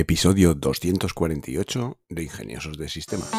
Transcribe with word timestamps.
Episodio 0.00 0.54
248 0.54 1.98
de 2.08 2.22
Ingeniosos 2.22 2.78
de 2.78 2.88
Sistemas. 2.88 3.32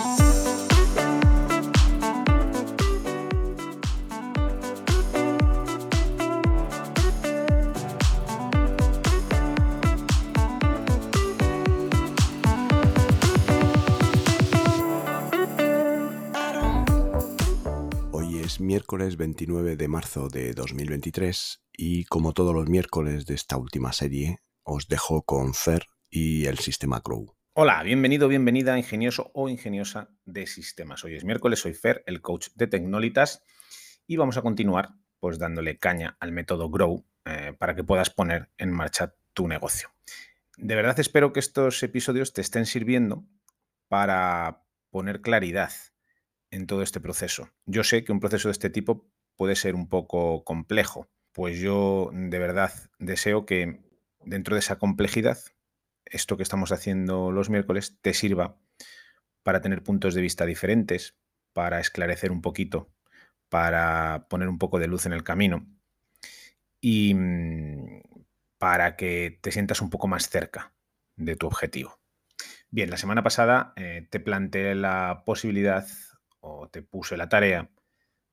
Hoy 18.12 18.40
es 18.40 18.60
miércoles 18.60 19.16
29 19.16 19.78
de 19.78 19.88
marzo 19.88 20.28
de 20.28 20.54
2023 20.54 21.62
y 21.72 22.04
como 22.04 22.34
todos 22.34 22.54
los 22.54 22.68
miércoles 22.68 23.26
de 23.26 23.36
esta 23.36 23.56
última 23.56 23.94
serie, 23.94 24.42
os 24.66 24.90
dejo 24.90 25.22
con 25.22 25.54
Fer 25.54 25.86
y 26.10 26.46
el 26.46 26.60
sistema 26.60 27.02
Grow. 27.04 27.36
Hola, 27.54 27.84
bienvenido, 27.84 28.28
bienvenida, 28.28 28.78
ingenioso 28.78 29.32
o 29.34 29.50
ingeniosa 29.50 30.10
de 30.26 30.48
sistemas. 30.48 31.04
Hoy 31.04 31.16
es 31.16 31.24
miércoles, 31.24 31.60
soy 31.60 31.74
Fer, 31.74 32.04
el 32.08 32.22
coach 32.22 32.50
de 32.56 32.68
Tecnolitas, 32.68 33.44
y 34.08 34.18
vamos 34.18 34.38
a 34.38 34.42
continuar 34.42 34.94
pues 35.20 35.38
dándole 35.38 35.78
caña 35.78 36.16
al 36.20 36.32
método 36.32 36.70
Grow 36.70 37.06
eh, 37.26 37.54
para 37.58 37.76
que 37.76 37.84
puedas 37.84 38.10
poner 38.10 38.50
en 38.58 38.72
marcha 38.72 39.14
tu 39.34 39.48
negocio. 39.48 39.90
De 40.58 40.76
verdad 40.76 41.00
espero 41.00 41.34
que 41.34 41.40
estos 41.40 41.84
episodios 41.84 42.34
te 42.34 42.42
estén 42.42 42.66
sirviendo 42.66 43.26
para 43.88 44.64
poner 44.90 45.22
claridad 45.22 45.72
en 46.52 46.66
todo 46.66 46.82
este 46.82 47.00
proceso. 47.00 47.50
Yo 47.66 47.84
sé 47.84 48.04
que 48.04 48.12
un 48.12 48.20
proceso 48.20 48.48
de 48.48 48.54
este 48.54 48.70
tipo 48.70 49.10
puede 49.36 49.56
ser 49.56 49.76
un 49.76 49.88
poco 49.88 50.44
complejo, 50.44 51.10
pues 51.34 51.60
yo 51.60 52.10
de 52.14 52.40
verdad 52.40 52.72
deseo 52.98 53.46
que 53.46 53.82
dentro 54.26 54.56
de 54.56 54.60
esa 54.60 54.78
complejidad 54.80 55.38
esto 56.10 56.38
que 56.38 56.44
estamos 56.44 56.72
haciendo 56.72 57.32
los 57.32 57.50
miércoles 57.50 57.98
te 58.02 58.14
sirva 58.14 58.58
para 59.44 59.62
tener 59.62 59.84
puntos 59.84 60.14
de 60.14 60.22
vista 60.22 60.46
diferentes, 60.46 61.18
para 61.54 61.80
esclarecer 61.80 62.32
un 62.32 62.42
poquito, 62.42 62.92
para 63.50 64.28
poner 64.30 64.48
un 64.48 64.60
poco 64.60 64.80
de 64.80 64.88
luz 64.88 65.06
en 65.06 65.14
el 65.14 65.24
camino 65.24 65.66
y 66.82 67.14
mm, 67.14 68.02
para 68.58 68.96
que 68.96 69.40
te 69.42 69.52
sientas 69.52 69.82
un 69.82 69.90
poco 69.90 70.08
más 70.08 70.30
cerca 70.30 70.74
de 71.16 71.36
tu 71.36 71.48
objetivo. 71.48 72.00
Bien, 72.70 72.90
la 72.90 72.98
semana 72.98 73.24
pasada 73.24 73.74
eh, 73.76 74.08
te 74.10 74.20
planteé 74.20 74.76
la 74.76 75.24
posibilidad 75.26 75.88
o 76.40 76.70
te 76.70 76.82
puse 76.84 77.18
la 77.18 77.30
tarea 77.30 77.70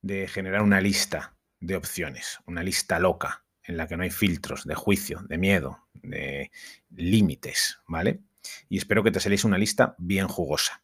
de 0.02 0.28
generar 0.28 0.62
una 0.62 0.80
lista 0.80 1.36
de 1.60 1.76
opciones, 1.76 2.38
una 2.46 2.62
lista 2.62 2.98
loca 2.98 3.46
en 3.62 3.76
la 3.76 3.88
que 3.88 3.96
no 3.96 4.02
hay 4.02 4.10
filtros 4.10 4.64
de 4.64 4.74
juicio, 4.74 5.22
de 5.28 5.38
miedo, 5.38 5.85
de 6.10 6.50
límites, 6.90 7.78
¿vale? 7.86 8.20
Y 8.68 8.78
espero 8.78 9.02
que 9.02 9.10
te 9.10 9.20
salís 9.20 9.44
una 9.44 9.58
lista 9.58 9.94
bien 9.98 10.28
jugosa. 10.28 10.82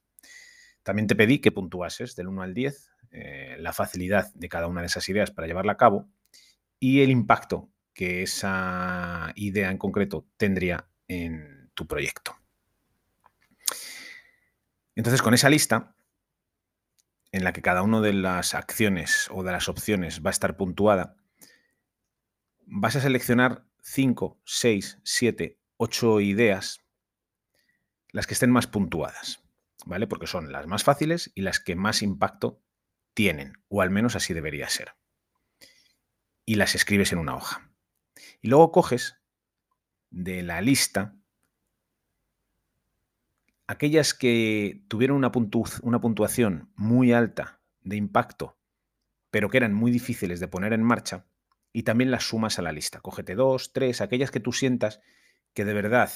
También 0.83 1.06
te 1.06 1.15
pedí 1.15 1.39
que 1.39 1.53
puntuases 1.53 2.17
del 2.17 2.28
1 2.28 2.42
al 2.42 2.55
10 2.55 2.91
eh, 3.15 3.56
la 3.59 3.73
facilidad 3.75 4.33
de 4.34 4.48
cada 4.48 4.67
una 4.67 4.81
de 4.81 4.87
esas 4.87 5.09
ideas 5.09 5.31
para 5.31 5.47
llevarla 5.47 5.73
a 5.73 5.77
cabo 5.77 6.09
y 6.81 7.03
el 7.03 7.11
impacto 7.11 7.70
que 7.93 8.23
esa 8.23 9.33
idea 9.37 9.70
en 9.70 9.77
concreto 9.77 10.27
tendría 10.39 10.89
en 11.09 11.70
tu 11.75 11.87
proyecto. 11.87 12.34
Entonces, 14.95 15.20
con 15.20 15.34
esa 15.34 15.50
lista, 15.50 15.95
en 17.33 17.45
la 17.45 17.53
que 17.53 17.62
cada 17.62 17.83
una 17.83 18.00
de 18.00 18.15
las 18.15 18.55
acciones 18.55 19.28
o 19.31 19.43
de 19.43 19.53
las 19.53 19.69
opciones 19.69 20.23
va 20.25 20.31
a 20.31 20.33
estar 20.33 20.56
puntuada, 20.56 21.17
vas 22.67 22.97
a 22.97 23.00
seleccionar 23.00 23.65
5, 23.83 24.41
6, 24.44 25.00
7, 25.02 25.58
8 25.77 26.20
ideas, 26.20 26.80
las 28.11 28.27
que 28.27 28.34
estén 28.34 28.50
más 28.50 28.66
puntuadas, 28.66 29.42
¿vale? 29.84 30.06
Porque 30.06 30.27
son 30.27 30.52
las 30.52 30.66
más 30.66 30.84
fáciles 30.84 31.30
y 31.34 31.42
las 31.42 31.61
que 31.61 31.77
más 31.77 32.03
impacto 32.03 32.62
tienen, 33.14 33.55
o 33.69 33.83
al 33.83 33.91
menos 33.91 34.16
así 34.16 34.34
debería 34.34 34.69
ser. 34.69 34.94
Y 36.47 36.54
las 36.54 36.75
escribes 36.75 37.12
en 37.12 37.19
una 37.19 37.37
hoja. 37.37 37.70
Y 38.41 38.48
luego 38.48 38.72
coges 38.72 39.16
de 40.10 40.43
la 40.43 40.60
lista 40.60 41.16
aquellas 43.66 44.14
que 44.14 44.84
tuvieron 44.88 45.16
una, 45.16 45.32
una 45.82 46.00
puntuación 46.00 46.70
muy 46.76 47.12
alta 47.12 47.60
de 47.81 47.97
impacto, 47.97 48.59
pero 49.31 49.49
que 49.49 49.56
eran 49.56 49.75
muy 49.75 49.91
difíciles 49.91 50.41
de 50.41 50.49
poner 50.49 50.72
en 50.72 50.82
marcha, 50.82 51.26
y 51.72 51.84
también 51.84 52.10
las 52.10 52.25
sumas 52.25 52.59
a 52.59 52.62
la 52.62 52.72
lista. 52.72 53.00
Cógete 53.00 53.34
dos, 53.34 53.72
tres, 53.72 54.00
aquellas 54.00 54.31
que 54.31 54.41
tú 54.41 54.53
sientas 54.53 55.00
que 55.55 55.65
de 55.65 55.75
verdad 55.75 56.10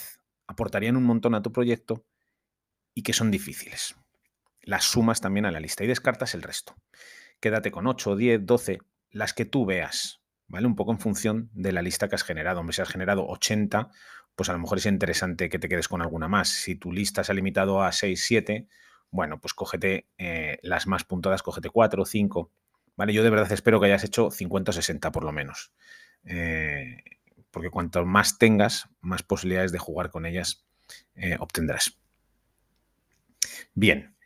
aportarían 0.46 0.96
un 0.96 1.04
montón 1.04 1.34
a 1.34 1.42
tu 1.42 1.52
proyecto 1.52 2.04
y 2.94 3.02
que 3.02 3.12
son 3.12 3.30
difíciles. 3.30 3.96
Las 4.62 4.84
sumas 4.84 5.20
también 5.20 5.46
a 5.46 5.50
la 5.50 5.60
lista 5.60 5.84
y 5.84 5.86
descartas 5.86 6.34
el 6.34 6.42
resto. 6.42 6.74
Quédate 7.40 7.70
con 7.70 7.86
8, 7.86 8.16
10, 8.16 8.46
12, 8.46 8.78
las 9.10 9.34
que 9.34 9.44
tú 9.44 9.66
veas, 9.66 10.22
¿vale? 10.48 10.66
Un 10.66 10.76
poco 10.76 10.92
en 10.92 10.98
función 10.98 11.50
de 11.52 11.72
la 11.72 11.82
lista 11.82 12.08
que 12.08 12.14
has 12.14 12.24
generado. 12.24 12.60
Hombre, 12.60 12.74
si 12.74 12.82
has 12.82 12.88
generado 12.88 13.26
80, 13.26 13.90
pues 14.34 14.48
a 14.48 14.52
lo 14.52 14.58
mejor 14.58 14.78
es 14.78 14.86
interesante 14.86 15.48
que 15.48 15.58
te 15.58 15.68
quedes 15.68 15.88
con 15.88 16.02
alguna 16.02 16.28
más. 16.28 16.48
Si 16.48 16.74
tu 16.76 16.92
lista 16.92 17.24
se 17.24 17.32
ha 17.32 17.34
limitado 17.34 17.82
a 17.82 17.92
6, 17.92 18.24
7, 18.24 18.68
bueno, 19.10 19.40
pues 19.40 19.54
cógete 19.54 20.08
eh, 20.18 20.58
las 20.62 20.86
más 20.86 21.04
puntuadas, 21.04 21.42
cógete 21.42 21.70
4, 21.70 22.04
5, 22.04 22.50
¿vale? 22.96 23.12
Yo 23.12 23.22
de 23.22 23.30
verdad 23.30 23.50
espero 23.52 23.80
que 23.80 23.86
hayas 23.86 24.04
hecho 24.04 24.30
50 24.30 24.70
o 24.70 24.72
60 24.72 25.12
por 25.12 25.24
lo 25.24 25.32
menos. 25.32 25.72
Eh, 26.24 27.02
porque 27.50 27.70
cuanto 27.70 28.04
más 28.04 28.38
tengas, 28.38 28.88
más 29.00 29.22
posibilidades 29.22 29.72
de 29.72 29.78
jugar 29.78 30.10
con 30.10 30.26
ellas 30.26 30.66
eh, 31.14 31.36
obtendrás. 31.38 31.98
Bien, 33.74 34.16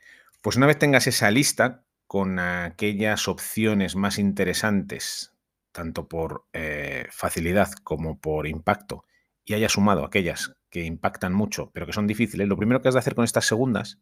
pues 0.43 0.57
una 0.57 0.67
vez 0.67 0.79
tengas 0.79 1.07
esa 1.07 1.31
lista 1.31 1.85
con 2.07 2.39
aquellas 2.39 3.29
opciones 3.29 3.95
más 3.95 4.19
interesantes, 4.19 5.33
tanto 5.71 6.09
por 6.09 6.47
eh, 6.53 7.07
facilidad 7.11 7.71
como 7.85 8.19
por 8.19 8.47
impacto, 8.47 9.05
y 9.45 9.55
hayas 9.55 9.73
sumado 9.73 10.05
aquellas 10.05 10.57
que 10.71 10.85
impactan 10.85 11.33
mucho, 11.33 11.71
pero 11.73 11.87
que 11.87 11.93
son 11.93 12.07
difíciles, 12.07 12.49
lo 12.49 12.57
primero 12.57 12.81
que 12.81 12.89
has 12.89 12.95
de 12.95 13.01
hacer 13.01 13.15
con 13.15 13.25
estas 13.25 13.47
segundas 13.47 14.01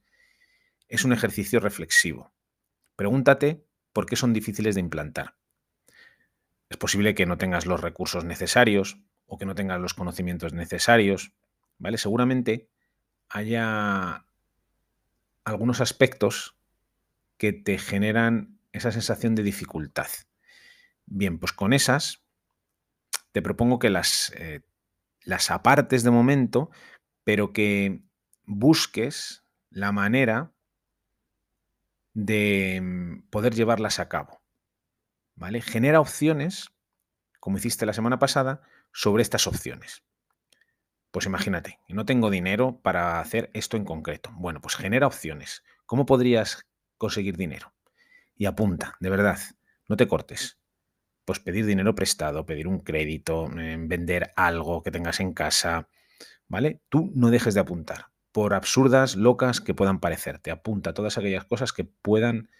es 0.88 1.04
un 1.04 1.12
ejercicio 1.12 1.60
reflexivo. 1.60 2.32
Pregúntate 2.96 3.67
por 3.98 4.06
qué 4.06 4.14
son 4.14 4.32
difíciles 4.32 4.76
de 4.76 4.80
implantar. 4.80 5.34
Es 6.68 6.76
posible 6.76 7.16
que 7.16 7.26
no 7.26 7.36
tengas 7.36 7.66
los 7.66 7.80
recursos 7.80 8.24
necesarios 8.24 9.00
o 9.26 9.38
que 9.38 9.44
no 9.44 9.56
tengas 9.56 9.80
los 9.80 9.92
conocimientos 9.92 10.52
necesarios, 10.52 11.32
¿vale? 11.78 11.98
Seguramente 11.98 12.68
haya 13.28 14.24
algunos 15.42 15.80
aspectos 15.80 16.56
que 17.38 17.52
te 17.52 17.76
generan 17.76 18.60
esa 18.70 18.92
sensación 18.92 19.34
de 19.34 19.42
dificultad. 19.42 20.06
Bien, 21.06 21.40
pues 21.40 21.52
con 21.52 21.72
esas 21.72 22.22
te 23.32 23.42
propongo 23.42 23.80
que 23.80 23.90
las, 23.90 24.32
eh, 24.36 24.60
las 25.24 25.50
apartes 25.50 26.04
de 26.04 26.12
momento, 26.12 26.70
pero 27.24 27.52
que 27.52 28.00
busques 28.44 29.42
la 29.70 29.90
manera 29.90 30.52
de 32.14 32.80
mm, 32.82 33.28
poder 33.30 33.54
llevarlas 33.54 33.98
a 33.98 34.08
cabo. 34.08 34.42
¿Vale? 35.34 35.60
Genera 35.60 36.00
opciones, 36.00 36.70
como 37.40 37.58
hiciste 37.58 37.86
la 37.86 37.92
semana 37.92 38.18
pasada, 38.18 38.62
sobre 38.92 39.22
estas 39.22 39.46
opciones. 39.46 40.02
Pues 41.10 41.26
imagínate, 41.26 41.78
no 41.88 42.04
tengo 42.04 42.30
dinero 42.30 42.80
para 42.82 43.20
hacer 43.20 43.50
esto 43.54 43.76
en 43.76 43.84
concreto. 43.84 44.30
Bueno, 44.34 44.60
pues 44.60 44.76
genera 44.76 45.06
opciones. 45.06 45.62
¿Cómo 45.86 46.06
podrías 46.06 46.66
conseguir 46.96 47.36
dinero? 47.36 47.72
Y 48.36 48.46
apunta, 48.46 48.96
de 49.00 49.10
verdad, 49.10 49.38
no 49.88 49.96
te 49.96 50.08
cortes. 50.08 50.58
Pues 51.24 51.40
pedir 51.40 51.66
dinero 51.66 51.94
prestado, 51.94 52.46
pedir 52.46 52.68
un 52.68 52.80
crédito, 52.80 53.48
eh, 53.58 53.76
vender 53.78 54.32
algo 54.36 54.82
que 54.82 54.90
tengas 54.90 55.20
en 55.20 55.32
casa, 55.32 55.88
¿vale? 56.46 56.82
Tú 56.88 57.10
no 57.14 57.30
dejes 57.30 57.54
de 57.54 57.60
apuntar 57.60 58.06
por 58.38 58.54
absurdas, 58.54 59.16
locas 59.16 59.60
que 59.60 59.74
puedan 59.74 59.98
parecerte. 59.98 60.52
Apunta 60.52 60.94
todas 60.94 61.18
aquellas 61.18 61.44
cosas 61.44 61.72
que 61.72 61.82
puedan 61.82 62.50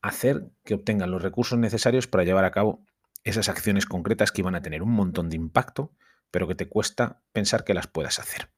hacer 0.00 0.48
que 0.64 0.72
obtengan 0.72 1.10
los 1.10 1.20
recursos 1.20 1.58
necesarios 1.58 2.06
para 2.06 2.24
llevar 2.24 2.46
a 2.46 2.52
cabo 2.52 2.82
esas 3.22 3.50
acciones 3.50 3.84
concretas 3.84 4.32
que 4.32 4.42
van 4.42 4.54
a 4.54 4.62
tener 4.62 4.82
un 4.82 4.92
montón 4.92 5.28
de 5.28 5.36
impacto, 5.36 5.92
pero 6.30 6.48
que 6.48 6.54
te 6.54 6.70
cuesta 6.70 7.22
pensar 7.34 7.64
que 7.64 7.74
las 7.74 7.86
puedas 7.86 8.18
hacer. 8.18 8.48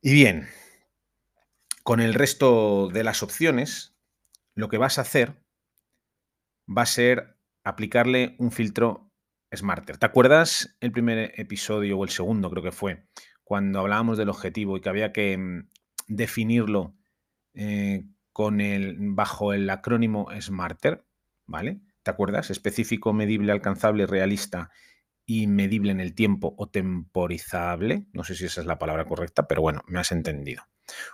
Y 0.00 0.12
bien, 0.12 0.48
con 1.84 2.00
el 2.00 2.14
resto 2.14 2.88
de 2.92 3.04
las 3.04 3.22
opciones, 3.22 3.94
lo 4.56 4.68
que 4.68 4.78
vas 4.78 4.98
a 4.98 5.02
hacer 5.02 5.40
va 6.68 6.82
a 6.82 6.86
ser 6.86 7.38
aplicarle 7.62 8.34
un 8.40 8.50
filtro 8.50 9.12
Smarter. 9.54 9.98
¿Te 9.98 10.06
acuerdas 10.06 10.76
el 10.80 10.90
primer 10.90 11.32
episodio 11.36 11.96
o 11.96 12.02
el 12.02 12.10
segundo 12.10 12.50
creo 12.50 12.64
que 12.64 12.72
fue 12.72 13.06
cuando 13.44 13.80
hablábamos 13.80 14.18
del 14.18 14.28
objetivo 14.28 14.76
y 14.76 14.80
que 14.80 14.88
había 14.88 15.12
que 15.12 15.36
mm, 15.36 15.68
definirlo 16.08 16.94
eh, 17.54 18.04
bajo 18.34 19.52
el 19.52 19.68
acrónimo 19.68 20.28
SMARTER, 20.40 21.04
¿vale? 21.46 21.80
¿Te 22.02 22.10
acuerdas? 22.10 22.50
Específico, 22.50 23.12
medible, 23.12 23.52
alcanzable, 23.52 24.06
realista 24.06 24.70
y 25.26 25.46
medible 25.46 25.92
en 25.92 26.00
el 26.00 26.14
tiempo 26.14 26.54
o 26.58 26.68
temporizable, 26.68 28.06
no 28.12 28.24
sé 28.24 28.34
si 28.34 28.46
esa 28.46 28.60
es 28.60 28.66
la 28.66 28.78
palabra 28.78 29.04
correcta, 29.04 29.46
pero 29.46 29.62
bueno, 29.62 29.82
me 29.86 30.00
has 30.00 30.12
entendido. 30.12 30.64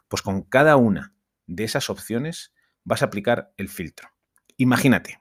Pues 0.08 0.22
con 0.22 0.42
cada 0.42 0.76
una 0.76 1.14
de 1.46 1.64
esas 1.64 1.90
opciones 1.90 2.54
vas 2.84 3.02
a 3.02 3.06
aplicar 3.06 3.52
el 3.56 3.68
filtro. 3.68 4.08
Imagínate, 4.56 5.20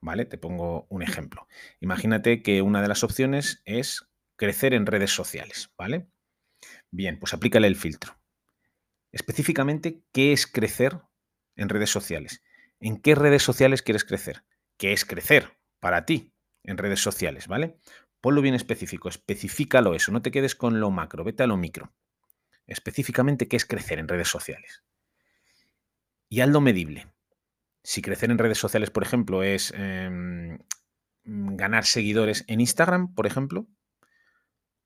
¿vale? 0.00 0.24
Te 0.24 0.38
pongo 0.38 0.86
un 0.90 1.02
ejemplo. 1.02 1.48
Imagínate 1.80 2.42
que 2.42 2.62
una 2.62 2.82
de 2.82 2.88
las 2.88 3.02
opciones 3.02 3.62
es 3.64 4.08
crecer 4.36 4.74
en 4.74 4.86
redes 4.86 5.10
sociales, 5.10 5.72
¿vale? 5.76 6.08
Bien, 6.90 7.18
pues 7.18 7.34
aplícale 7.34 7.66
el 7.66 7.76
filtro. 7.76 8.18
Específicamente, 9.12 10.02
¿qué 10.12 10.32
es 10.32 10.46
crecer 10.46 11.00
en 11.56 11.68
redes 11.68 11.90
sociales? 11.90 12.42
¿En 12.80 13.00
qué 13.00 13.14
redes 13.14 13.42
sociales 13.42 13.82
quieres 13.82 14.04
crecer? 14.04 14.44
¿Qué 14.76 14.92
es 14.92 15.04
crecer 15.04 15.58
para 15.78 16.04
ti 16.04 16.32
en 16.64 16.78
redes 16.78 17.00
sociales, 17.00 17.48
¿vale? 17.48 17.78
Ponlo 18.20 18.42
bien 18.42 18.54
específico, 18.54 19.08
especifícalo 19.08 19.94
eso, 19.94 20.12
no 20.12 20.22
te 20.22 20.30
quedes 20.30 20.54
con 20.54 20.80
lo 20.80 20.90
macro, 20.90 21.24
vete 21.24 21.42
a 21.42 21.46
lo 21.46 21.56
micro. 21.56 21.94
Específicamente, 22.66 23.48
¿qué 23.48 23.56
es 23.56 23.64
crecer 23.64 23.98
en 23.98 24.08
redes 24.08 24.28
sociales? 24.28 24.84
Y 26.28 26.40
hazlo 26.40 26.60
medible. 26.60 27.08
Si 27.82 28.02
crecer 28.02 28.30
en 28.30 28.38
redes 28.38 28.58
sociales, 28.58 28.90
por 28.90 29.02
ejemplo, 29.02 29.42
es 29.42 29.72
em, 29.74 30.58
ganar 31.24 31.84
seguidores 31.84 32.44
en 32.46 32.60
Instagram, 32.60 33.14
por 33.14 33.26
ejemplo, 33.26 33.66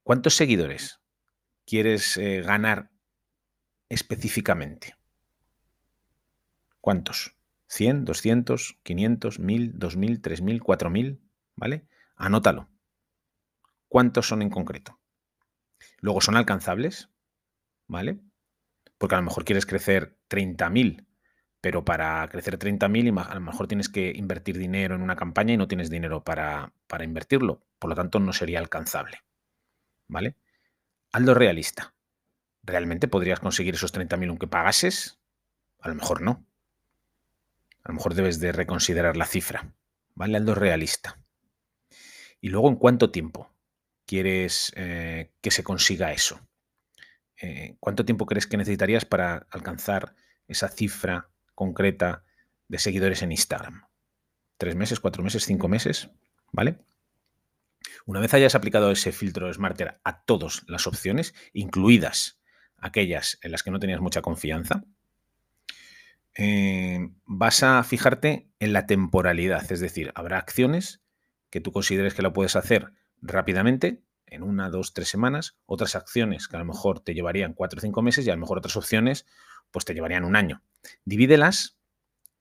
¿cuántos 0.03 0.37
seguidores 0.37 1.04
quieres 1.67 2.17
eh, 2.17 2.43
ganar 2.43 2.91
específicamente? 3.89 4.97
¿Cuántos? 6.81 7.35
¿100, 7.69 8.05
200, 8.05 8.79
500, 8.83 9.39
1000, 9.39 9.79
2000, 9.79 10.21
3000, 10.23 10.63
4000? 10.63 11.21
¿Vale? 11.57 11.87
Anótalo. 12.17 12.69
¿Cuántos 13.89 14.29
son 14.29 14.43
en 14.43 14.51
concreto? 14.51 15.01
Luego, 16.01 16.21
¿son 16.21 16.37
alcanzables? 16.37 17.11
¿Vale? 17.87 18.21
Porque 18.99 19.15
a 19.15 19.19
lo 19.19 19.25
mejor 19.25 19.45
quieres 19.45 19.67
crecer 19.67 20.19
30.000, 20.29 21.07
pero 21.61 21.85
para 21.85 22.29
crecer 22.29 22.59
30.000 22.59 23.19
a 23.19 23.35
lo 23.35 23.41
mejor 23.41 23.67
tienes 23.67 23.89
que 23.89 24.13
invertir 24.15 24.59
dinero 24.59 24.95
en 24.95 25.03
una 25.03 25.17
campaña 25.17 25.55
y 25.55 25.57
no 25.57 25.69
tienes 25.69 25.91
dinero 25.91 26.25
para, 26.25 26.73
para 26.87 27.05
invertirlo. 27.05 27.65
Por 27.79 27.91
lo 27.91 27.97
tanto, 27.97 28.21
no 28.21 28.33
sería 28.33 28.59
alcanzable. 28.59 29.19
¿Vale? 30.09 30.37
Hazlo 31.15 31.33
realista. 31.33 31.95
¿Realmente 32.65 33.07
podrías 33.07 33.39
conseguir 33.39 33.77
esos 33.77 33.95
30.000 33.95 34.31
aunque 34.31 34.49
pagases? 34.49 35.21
A 35.79 35.89
lo 35.89 35.95
mejor 35.95 36.23
no. 36.23 36.45
A 37.85 37.91
lo 37.91 37.95
mejor 37.95 38.15
debes 38.15 38.41
de 38.41 38.51
reconsiderar 38.51 39.17
la 39.17 39.25
cifra. 39.25 39.73
¿Vale? 40.17 40.39
Hazlo 40.39 40.57
realista. 40.57 41.23
Y 42.41 42.49
luego, 42.49 42.69
¿en 42.69 42.75
cuánto 42.75 43.13
tiempo 43.13 43.55
quieres 44.05 44.73
eh, 44.75 45.31
que 45.41 45.53
se 45.53 45.63
consiga 45.63 46.11
eso? 46.11 46.41
Eh, 47.41 47.77
¿Cuánto 47.79 48.05
tiempo 48.05 48.27
crees 48.27 48.49
que 48.49 48.57
necesitarías 48.57 49.05
para 49.05 49.47
alcanzar 49.51 50.17
esa 50.49 50.67
cifra 50.67 51.31
concreta 51.55 52.25
de 52.67 52.81
seguidores 52.81 53.23
en 53.23 53.31
Instagram? 53.31 53.87
¿Tres 54.57 54.75
meses, 54.75 54.99
cuatro 54.99 55.23
meses, 55.23 55.45
cinco 55.45 55.69
meses? 55.69 56.11
¿Vale? 56.51 56.81
Una 58.07 58.21
vez 58.21 58.35
hayas 58.35 58.55
aplicado 58.55 58.91
ese 58.91 59.13
filtro 59.13 59.53
Smarter 59.53 60.01
a 60.05 60.23
todas 60.25 60.63
las 60.69 60.87
opciones, 60.87 61.35
incluidas 61.53 62.39
aquellas 62.77 63.39
en 63.43 63.53
las 63.53 63.63
que 63.63 63.71
no 63.71 63.79
tenías 63.79 64.01
mucha 64.01 64.21
confianza, 64.21 64.85
eh, 66.37 67.09
vas 67.25 67.63
a 67.63 67.83
fijarte 67.83 68.49
en 68.59 68.73
la 68.73 68.87
temporalidad, 68.87 69.71
es 69.71 69.81
decir, 69.81 70.13
habrá 70.15 70.39
acciones 70.39 71.01
que 71.49 71.61
tú 71.61 71.73
consideres 71.73 72.15
que 72.15 72.23
lo 72.23 72.33
puedes 72.33 72.57
hacer 72.57 72.93
rápidamente, 73.23 74.03
en 74.27 74.43
una, 74.43 74.69
dos, 74.69 74.93
tres 74.93 75.09
semanas, 75.09 75.57
otras 75.65 75.95
acciones 75.95 76.49
que 76.49 76.57
a 76.57 76.59
lo 76.59 76.65
mejor 76.65 77.01
te 77.01 77.15
llevarían 77.15 77.55
cuatro 77.55 77.79
o 77.79 77.81
cinco 77.81 78.03
meses 78.03 78.27
y 78.27 78.31
a 78.31 78.35
lo 78.35 78.41
mejor 78.41 78.59
otras 78.59 78.77
opciones 78.77 79.27
pues 79.71 79.85
te 79.85 79.95
llevarían 79.95 80.25
un 80.25 80.37
año. 80.37 80.63
Divídelas 81.05 81.79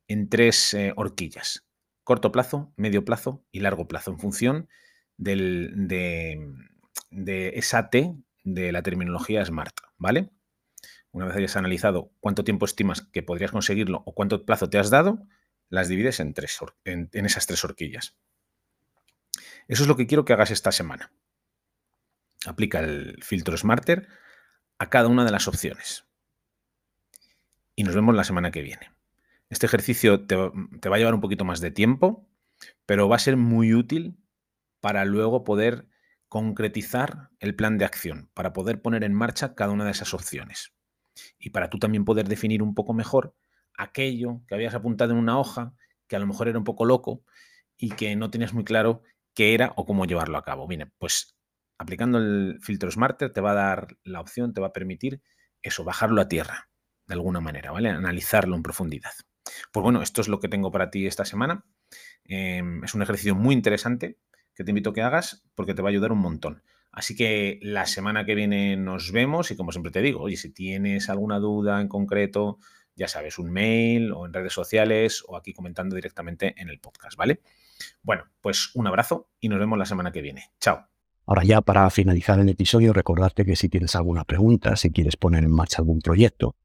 en 0.07 0.27
tres 0.27 0.73
eh, 0.73 0.93
horquillas, 0.95 1.65
corto 2.03 2.31
plazo, 2.31 2.73
medio 2.75 3.05
plazo 3.05 3.43
y 3.51 3.59
largo 3.59 3.87
plazo, 3.87 4.11
en 4.11 4.19
función 4.19 4.69
del, 5.17 5.71
de, 5.87 6.45
de 7.11 7.49
esa 7.55 7.89
T 7.89 8.15
de 8.43 8.71
la 8.71 8.83
terminología 8.83 9.45
SMART, 9.45 9.79
¿vale? 9.97 10.29
Una 11.11 11.25
vez 11.25 11.35
hayas 11.35 11.55
analizado 11.55 12.11
cuánto 12.19 12.43
tiempo 12.43 12.65
estimas 12.65 13.01
que 13.01 13.23
podrías 13.23 13.51
conseguirlo 13.51 14.03
o 14.05 14.13
cuánto 14.13 14.45
plazo 14.45 14.69
te 14.69 14.79
has 14.79 14.89
dado, 14.89 15.27
las 15.69 15.87
divides 15.87 16.19
en, 16.19 16.33
tres, 16.33 16.59
en 16.85 17.25
esas 17.25 17.45
tres 17.45 17.63
horquillas. 17.63 18.15
Eso 19.67 19.83
es 19.83 19.87
lo 19.87 19.95
que 19.95 20.07
quiero 20.07 20.25
que 20.25 20.33
hagas 20.33 20.51
esta 20.51 20.71
semana. 20.71 21.11
Aplica 22.45 22.79
el 22.79 23.17
filtro 23.23 23.55
Smarter 23.55 24.07
a 24.77 24.89
cada 24.89 25.07
una 25.07 25.23
de 25.23 25.31
las 25.31 25.47
opciones. 25.47 26.05
Y 27.75 27.83
nos 27.83 27.95
vemos 27.95 28.15
la 28.15 28.23
semana 28.23 28.51
que 28.51 28.61
viene. 28.61 28.91
Este 29.49 29.65
ejercicio 29.65 30.25
te, 30.25 30.35
va 30.35 30.51
a 30.95 30.97
llevar 30.97 31.13
un 31.13 31.21
poquito 31.21 31.45
más 31.45 31.59
de 31.61 31.71
tiempo, 31.71 32.27
pero 32.85 33.07
va 33.07 33.15
a 33.15 33.19
ser 33.19 33.37
muy 33.37 33.73
útil 33.73 34.17
para 34.83 35.05
luego 35.05 35.45
poder 35.45 35.87
concretizar 36.27 37.29
el 37.39 37.55
plan 37.55 37.77
de 37.77 37.85
acción, 37.85 38.29
para 38.33 38.51
poder 38.51 38.81
poner 38.81 39.05
en 39.05 39.13
marcha 39.13 39.55
cada 39.55 39.71
una 39.71 39.85
de 39.85 39.91
esas 39.91 40.13
opciones. 40.13 40.73
Y 41.39 41.51
para 41.51 41.69
tú 41.69 41.79
también 41.79 42.03
poder 42.03 42.27
definir 42.27 42.61
un 42.61 42.75
poco 42.75 42.93
mejor 42.93 43.33
aquello 43.77 44.41
que 44.45 44.55
habías 44.55 44.75
apuntado 44.75 45.13
en 45.13 45.19
una 45.19 45.39
hoja, 45.39 45.73
que 46.05 46.17
a 46.17 46.19
lo 46.19 46.27
mejor 46.27 46.49
era 46.49 46.57
un 46.57 46.65
poco 46.65 46.83
loco 46.83 47.23
y 47.77 47.91
que 47.91 48.13
no 48.17 48.29
tenías 48.29 48.51
muy 48.51 48.65
claro 48.65 49.03
qué 49.33 49.53
era 49.53 49.71
o 49.77 49.85
cómo 49.85 50.03
llevarlo 50.03 50.37
a 50.37 50.43
cabo. 50.43 50.67
Bien, 50.67 50.91
pues 50.97 51.33
aplicando 51.77 52.17
el 52.17 52.59
filtro 52.61 52.91
Smarter 52.91 53.31
te 53.31 53.39
va 53.39 53.51
a 53.51 53.55
dar 53.55 53.87
la 54.03 54.19
opción, 54.19 54.53
te 54.53 54.59
va 54.59 54.67
a 54.67 54.73
permitir 54.73 55.21
eso, 55.61 55.85
bajarlo 55.85 56.19
a 56.19 56.27
tierra, 56.27 56.69
de 57.07 57.13
alguna 57.13 57.39
manera, 57.39 57.71
¿vale? 57.71 57.87
Analizarlo 57.87 58.57
en 58.57 58.63
profundidad. 58.63 59.13
Pues 59.71 59.81
bueno, 59.81 60.01
esto 60.01 60.19
es 60.19 60.27
lo 60.27 60.41
que 60.41 60.49
tengo 60.49 60.71
para 60.71 60.89
ti 60.89 61.07
esta 61.07 61.23
semana. 61.23 61.63
Em, 62.25 62.83
es 62.83 62.93
un 62.93 63.01
ejercicio 63.01 63.33
muy 63.33 63.55
interesante 63.55 64.17
que 64.55 64.63
te 64.63 64.71
invito 64.71 64.91
a 64.91 64.93
que 64.93 65.01
hagas 65.01 65.43
porque 65.55 65.73
te 65.73 65.81
va 65.81 65.89
a 65.89 65.91
ayudar 65.91 66.11
un 66.11 66.19
montón. 66.19 66.63
Así 66.91 67.15
que 67.15 67.59
la 67.63 67.87
semana 67.87 68.23
que 68.23 68.35
viene 68.35 68.77
nos 68.77 69.11
vemos 69.11 69.49
y 69.49 69.55
como 69.55 69.71
siempre 69.71 69.91
te 69.91 70.01
digo, 70.01 70.21
oye, 70.21 70.37
si 70.37 70.51
tienes 70.51 71.09
alguna 71.09 71.39
duda 71.39 71.81
en 71.81 71.87
concreto, 71.87 72.59
ya 72.95 73.07
sabes, 73.07 73.39
un 73.39 73.51
mail 73.51 74.11
o 74.11 74.27
en 74.27 74.33
redes 74.33 74.53
sociales 74.53 75.23
o 75.27 75.35
aquí 75.35 75.53
comentando 75.53 75.95
directamente 75.95 76.53
en 76.61 76.69
el 76.69 76.79
podcast, 76.79 77.17
¿vale? 77.17 77.41
Bueno, 78.03 78.25
pues 78.41 78.69
un 78.75 78.85
abrazo 78.85 79.29
y 79.39 79.49
nos 79.49 79.59
vemos 79.59 79.79
la 79.79 79.85
semana 79.85 80.11
que 80.11 80.21
viene. 80.21 80.51
Chao. 80.59 80.87
Ahora 81.25 81.43
ya 81.43 81.61
para 81.61 81.89
finalizar 81.89 82.39
el 82.39 82.49
episodio, 82.49 82.93
recordarte 82.93 83.45
que 83.45 83.55
si 83.55 83.69
tienes 83.69 83.95
alguna 83.95 84.25
pregunta, 84.25 84.75
si 84.75 84.91
quieres 84.91 85.15
poner 85.15 85.43
en 85.43 85.51
marcha 85.51 85.77
algún 85.79 85.99
proyecto, 85.99 86.55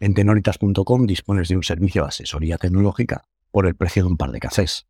en 0.00 0.14
tenoritas.com 0.14 1.06
dispones 1.06 1.48
de 1.48 1.56
un 1.56 1.62
servicio 1.62 2.02
de 2.02 2.08
asesoría 2.08 2.56
tecnológica 2.56 3.24
por 3.50 3.66
el 3.66 3.74
precio 3.74 4.02
de 4.02 4.08
un 4.08 4.16
par 4.16 4.32
de 4.32 4.40
cafés. 4.40 4.86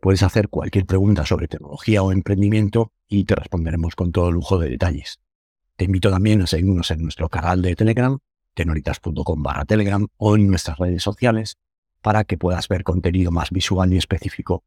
Puedes 0.00 0.22
hacer 0.22 0.48
cualquier 0.48 0.86
pregunta 0.86 1.26
sobre 1.26 1.48
tecnología 1.48 2.02
o 2.02 2.12
emprendimiento 2.12 2.92
y 3.08 3.24
te 3.24 3.34
responderemos 3.34 3.96
con 3.96 4.12
todo 4.12 4.30
lujo 4.30 4.58
de 4.58 4.70
detalles. 4.70 5.20
Te 5.76 5.84
invito 5.84 6.10
también 6.10 6.42
a 6.42 6.46
seguirnos 6.46 6.90
en 6.90 7.02
nuestro 7.02 7.28
canal 7.28 7.62
de 7.62 7.76
Telegram, 7.76 8.18
tenoritas.com 8.54 9.42
barra 9.42 9.64
Telegram 9.64 10.06
o 10.16 10.36
en 10.36 10.48
nuestras 10.48 10.78
redes 10.78 11.02
sociales 11.02 11.56
para 12.02 12.24
que 12.24 12.38
puedas 12.38 12.68
ver 12.68 12.84
contenido 12.84 13.30
más 13.30 13.50
visual 13.50 13.92
y 13.92 13.96
específico 13.96 14.64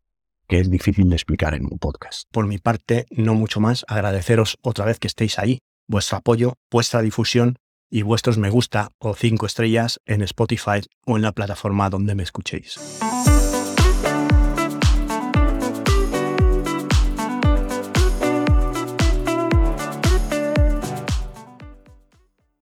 que 0.50 0.60
es 0.60 0.70
difícil 0.70 1.08
de 1.10 1.16
explicar 1.16 1.54
en 1.54 1.66
un 1.66 1.78
podcast. 1.78 2.24
Por 2.32 2.48
mi 2.48 2.58
parte, 2.58 3.06
no 3.12 3.36
mucho 3.36 3.60
más, 3.60 3.86
agradeceros 3.88 4.58
otra 4.62 4.84
vez 4.84 4.98
que 4.98 5.08
estéis 5.08 5.38
ahí, 5.38 5.60
vuestro 5.88 6.18
apoyo, 6.18 6.56
vuestra 6.72 7.02
difusión 7.04 7.58
y 7.90 8.02
vuestros 8.02 8.38
me 8.38 8.50
gusta 8.50 8.90
o 8.98 9.14
cinco 9.14 9.46
estrellas 9.46 10.00
en 10.06 10.24
Spotify 10.24 10.82
o 11.06 11.18
en 11.18 11.22
la 11.22 11.32
plataforma 11.32 11.90
donde 11.90 12.16
me 12.16 12.24
escuchéis. 12.24 12.80